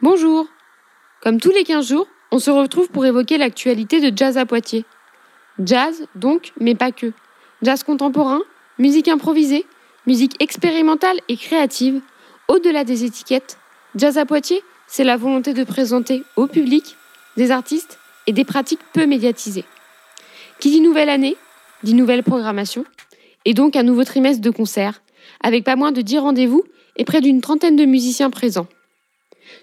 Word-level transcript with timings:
Bonjour 0.00 0.46
Comme 1.20 1.40
tous 1.40 1.50
les 1.50 1.64
15 1.64 1.88
jours, 1.88 2.06
on 2.30 2.38
se 2.38 2.52
retrouve 2.52 2.88
pour 2.88 3.04
évoquer 3.04 3.36
l'actualité 3.36 4.00
de 4.00 4.16
Jazz 4.16 4.38
à 4.38 4.46
Poitiers. 4.46 4.84
Jazz, 5.58 6.06
donc, 6.14 6.52
mais 6.60 6.76
pas 6.76 6.92
que. 6.92 7.12
Jazz 7.62 7.82
contemporain, 7.82 8.40
musique 8.78 9.08
improvisée, 9.08 9.66
musique 10.06 10.40
expérimentale 10.40 11.16
et 11.28 11.36
créative, 11.36 12.00
au-delà 12.46 12.84
des 12.84 13.04
étiquettes. 13.04 13.58
Jazz 13.96 14.18
à 14.18 14.24
Poitiers, 14.24 14.62
c'est 14.86 15.02
la 15.02 15.16
volonté 15.16 15.52
de 15.52 15.64
présenter 15.64 16.22
au 16.36 16.46
public 16.46 16.94
des 17.36 17.50
artistes 17.50 17.98
et 18.28 18.32
des 18.32 18.44
pratiques 18.44 18.84
peu 18.92 19.04
médiatisées. 19.04 19.64
Qui 20.60 20.70
dit 20.70 20.80
nouvelle 20.80 21.08
année, 21.08 21.36
dit 21.82 21.94
nouvelle 21.94 22.22
programmation, 22.22 22.84
et 23.44 23.52
donc 23.52 23.74
un 23.74 23.82
nouveau 23.82 24.04
trimestre 24.04 24.42
de 24.42 24.50
concerts, 24.50 25.02
avec 25.42 25.64
pas 25.64 25.74
moins 25.74 25.90
de 25.90 26.02
10 26.02 26.18
rendez-vous 26.18 26.62
et 26.94 27.04
près 27.04 27.20
d'une 27.20 27.40
trentaine 27.40 27.74
de 27.74 27.84
musiciens 27.84 28.30
présents. 28.30 28.68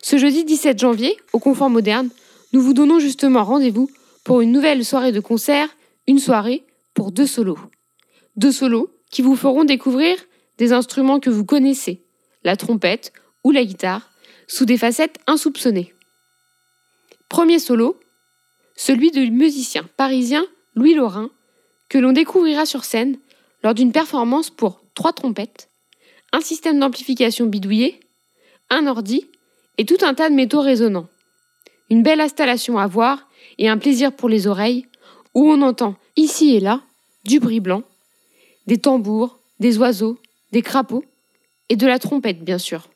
Ce 0.06 0.20
jeudi 0.20 0.44
17 0.44 0.78
janvier, 0.78 1.18
au 1.34 1.40
Confort 1.40 1.72
Moderne, 1.72 2.12
nous 2.54 2.62
vous 2.62 2.76
donnons 2.76 3.00
justement 3.00 3.44
rendez-vous 3.44 3.90
pour 4.23 4.41
une 4.41 4.52
nouvelle 4.52 4.86
soirée 4.86 5.12
de 5.12 5.20
concert, 5.20 5.68
une 6.05 6.20
soirée 6.20 6.63
pour 6.94 7.12
deux 7.12 7.26
solos. 7.26 7.58
Deux 8.36 8.52
solos 8.52 8.91
qui 9.10 9.23
vous 9.23 9.36
feront 9.36 9.63
découvrir 9.63 10.16
des 10.60 10.73
instruments 10.73 11.20
que 11.20 11.32
vous 11.32 11.44
connaissez, 11.44 12.05
la 12.44 12.55
trompette 12.55 13.13
ou 13.44 13.49
la 13.49 13.66
guitare, 13.66 14.12
sous 14.46 14.66
des 14.66 14.77
facettes 14.77 15.18
insoupçonnées. 15.26 15.96
Premier 17.27 17.58
solo, 17.58 17.99
celui 18.76 19.10
du 19.10 19.32
musicien 19.32 19.90
parisien 19.98 20.46
Louis 20.76 20.94
Laurin, 20.94 21.32
que 21.90 21.98
l'on 21.98 22.12
découvrira 22.12 22.68
sur 22.68 22.85
scène 22.85 23.18
lors 23.63 23.74
d'une 23.74 23.91
performance 23.91 24.52
pour 24.52 24.85
trois 24.94 25.13
trompettes, 25.13 25.72
un 26.32 26.41
système 26.41 26.80
d'amplification 26.80 27.48
bidouillé, 27.48 27.99
un 28.70 28.85
ordi 28.85 29.26
et 29.77 29.85
tout 29.85 29.97
un 30.02 30.13
tas 30.13 30.29
de 30.29 30.35
métaux 30.35 30.61
résonnants. 30.61 31.07
Une 31.89 32.03
belle 32.03 32.21
installation 32.21 32.77
à 32.77 32.88
voir 32.88 33.27
et 33.57 33.70
un 33.70 33.77
plaisir 33.77 34.12
pour 34.12 34.29
les 34.29 34.48
oreilles, 34.48 34.87
où 35.34 35.49
on 35.49 35.62
entend 35.62 35.95
ici 36.15 36.55
et 36.55 36.59
là 36.59 36.82
du 37.26 37.40
bruit 37.40 37.59
blanc, 37.59 37.84
des 38.67 38.77
tambours, 38.77 39.40
des 39.59 39.77
oiseaux, 39.77 40.20
des 40.51 40.62
crapauds 40.62 41.05
et 41.70 41.76
de 41.76 41.87
la 41.87 41.99
trompette 41.99 42.43
bien 42.43 42.57
sûr. 42.57 42.87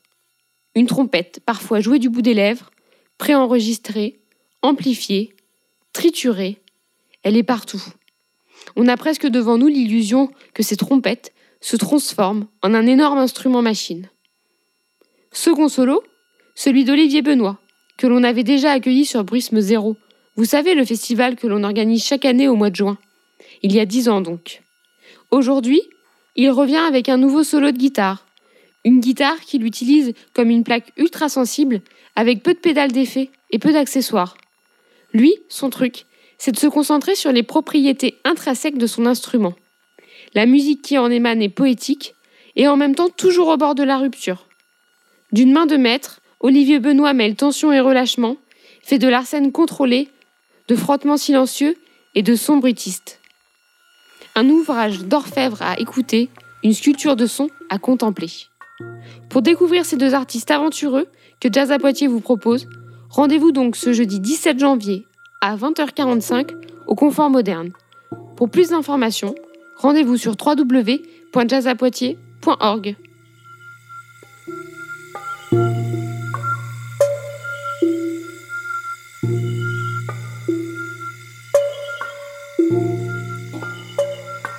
Une 0.75 0.88
trompette 0.88 1.41
parfois 1.45 1.80
jouée 1.80 1.99
du 1.99 2.09
bout 2.09 2.21
des 2.21 2.33
lèvres, 2.33 2.71
préenregistrée, 3.17 4.19
amplifiée, 4.61 5.36
triturée, 5.93 6.61
elle 7.23 7.38
est 7.38 7.43
partout. 7.43 7.83
On 8.75 8.88
a 8.88 8.97
presque 8.97 9.27
devant 9.27 9.58
nous 9.58 9.67
l'illusion 9.67 10.31
que 10.53 10.64
ces 10.64 10.77
trompettes 10.77 11.33
se 11.61 11.75
transforment 11.75 12.47
en 12.61 12.73
un 12.73 12.86
énorme 12.86 13.17
instrument 13.17 13.61
machine. 13.61 14.09
Second 15.31 15.67
solo, 15.67 16.03
celui 16.59 16.83
d'Olivier 16.83 17.21
Benoît, 17.21 17.57
que 17.95 18.05
l'on 18.05 18.21
avait 18.21 18.43
déjà 18.43 18.73
accueilli 18.73 19.05
sur 19.05 19.23
Bruisme 19.23 19.61
Zéro. 19.61 19.95
Vous 20.35 20.43
savez, 20.43 20.75
le 20.75 20.83
festival 20.83 21.38
que 21.38 21.47
l'on 21.47 21.63
organise 21.63 22.03
chaque 22.03 22.25
année 22.25 22.49
au 22.49 22.55
mois 22.57 22.69
de 22.69 22.75
juin. 22.75 22.97
Il 23.61 23.73
y 23.73 23.79
a 23.79 23.85
dix 23.85 24.09
ans 24.09 24.19
donc. 24.19 24.61
Aujourd'hui, 25.31 25.81
il 26.35 26.49
revient 26.49 26.75
avec 26.75 27.07
un 27.07 27.15
nouveau 27.15 27.45
solo 27.45 27.71
de 27.71 27.77
guitare. 27.77 28.25
Une 28.83 28.99
guitare 28.99 29.39
qu'il 29.39 29.65
utilise 29.65 30.13
comme 30.33 30.49
une 30.49 30.65
plaque 30.65 30.91
ultra 30.97 31.30
sensible, 31.30 31.80
avec 32.17 32.43
peu 32.43 32.53
de 32.53 32.59
pédales 32.59 32.91
d'effet 32.91 33.30
et 33.52 33.59
peu 33.59 33.71
d'accessoires. 33.71 34.35
Lui, 35.13 35.33
son 35.47 35.69
truc, 35.69 36.07
c'est 36.37 36.52
de 36.52 36.59
se 36.59 36.67
concentrer 36.67 37.15
sur 37.15 37.31
les 37.31 37.43
propriétés 37.43 38.17
intrinsèques 38.25 38.77
de 38.77 38.87
son 38.87 39.05
instrument. 39.05 39.53
La 40.33 40.45
musique 40.45 40.81
qui 40.81 40.97
en 40.97 41.09
émane 41.09 41.41
est 41.41 41.47
poétique 41.47 42.15
et 42.57 42.67
en 42.67 42.75
même 42.75 42.95
temps 42.95 43.09
toujours 43.09 43.47
au 43.47 43.55
bord 43.55 43.75
de 43.75 43.83
la 43.83 43.97
rupture. 43.97 44.45
D'une 45.31 45.53
main 45.53 45.65
de 45.65 45.77
maître, 45.77 46.19
Olivier 46.42 46.80
Benoît 46.80 47.14
mêle 47.14 47.36
tension 47.36 47.73
et 47.73 47.82
relâchement, 47.82 48.38
fait 48.82 48.98
de 48.98 49.09
l'arsène 49.09 49.52
contrôlé, 49.52 50.08
de 50.70 50.76
frottements 50.76 51.18
silencieux 51.18 51.76
et 52.16 52.23
de 52.23 52.34
sons. 52.36 52.62
Un 54.36 54.50
ouvrage 54.50 54.99
d'orfèvre 54.99 55.61
à 55.61 55.78
écouter, 55.80 56.30
une 56.64 56.73
sculpture 56.73 57.17
de 57.17 57.26
son 57.26 57.49
à 57.70 57.78
contempler. 57.78 58.30
Pour 59.30 59.42
découvrir 59.42 59.86
ces 59.86 59.98
deux 59.98 60.14
artistes 60.14 60.52
aventureux 60.52 61.08
que 61.42 61.49
Jazz 61.52 61.73
à 61.73 61.80
Poitiers 61.80 62.08
vous 62.08 62.22
propose, 62.22 62.70
rendez-vous 63.10 63.52
donc 63.52 63.76
ce 63.76 63.92
jeudi 63.92 64.22
17 64.22 64.60
janvier 64.60 65.05
à 65.42 65.58
20h45 65.58 66.52
au 66.88 66.95
Confort 66.95 67.30
Moderne. 67.30 67.73
Pour 68.38 68.49
plus 68.49 68.70
d'informations, 68.70 69.36
rendez-vous 69.76 70.16
sur 70.16 70.38
www.jazzapoitiers.org. 70.39 72.95